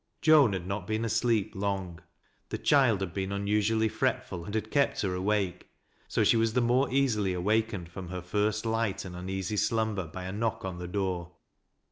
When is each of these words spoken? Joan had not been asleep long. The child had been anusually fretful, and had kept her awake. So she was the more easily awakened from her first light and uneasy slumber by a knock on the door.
Joan 0.23 0.53
had 0.53 0.65
not 0.65 0.87
been 0.87 1.05
asleep 1.05 1.51
long. 1.53 2.01
The 2.49 2.57
child 2.57 3.01
had 3.01 3.13
been 3.13 3.31
anusually 3.31 3.87
fretful, 3.87 4.43
and 4.45 4.55
had 4.55 4.71
kept 4.71 5.01
her 5.03 5.13
awake. 5.13 5.69
So 6.07 6.23
she 6.23 6.37
was 6.37 6.53
the 6.53 6.59
more 6.59 6.89
easily 6.91 7.33
awakened 7.35 7.87
from 7.89 8.07
her 8.09 8.23
first 8.23 8.65
light 8.65 9.05
and 9.05 9.15
uneasy 9.15 9.57
slumber 9.57 10.07
by 10.07 10.23
a 10.23 10.31
knock 10.31 10.65
on 10.65 10.79
the 10.79 10.87
door. 10.87 11.33